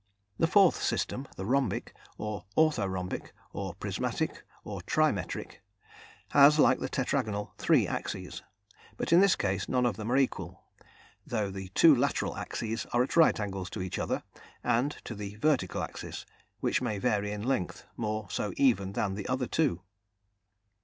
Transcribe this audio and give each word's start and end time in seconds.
The 0.39 0.47
fourth 0.47 0.81
system, 0.81 1.27
the 1.35 1.45
rhombic 1.45 1.93
or 2.17 2.45
orthorhombic, 2.57 3.33
or 3.53 3.75
prismatic, 3.75 4.43
or 4.63 4.81
trimetric 4.81 5.61
has, 6.29 6.57
like 6.57 6.79
the 6.79 6.89
tetragonal, 6.89 7.51
three 7.59 7.85
axes; 7.85 8.41
but 8.97 9.13
in 9.13 9.21
this 9.21 9.35
case, 9.35 9.69
none 9.69 9.85
of 9.85 9.97
them 9.97 10.11
are 10.11 10.17
equal, 10.17 10.63
though 11.27 11.51
the 11.51 11.67
two 11.75 11.95
lateral 11.95 12.35
axes 12.35 12.87
are 12.91 13.03
at 13.03 13.15
right 13.15 13.39
angles 13.39 13.69
to 13.69 13.81
each 13.83 13.99
other, 13.99 14.23
and 14.63 14.93
to 15.03 15.13
the 15.13 15.35
vertical 15.35 15.83
axis, 15.83 16.25
which 16.61 16.81
may 16.81 16.97
vary 16.97 17.31
in 17.31 17.43
length, 17.43 17.85
more 17.95 18.27
so 18.31 18.53
even 18.57 18.93
than 18.93 19.13
the 19.13 19.27
other 19.27 19.45
two. 19.45 19.83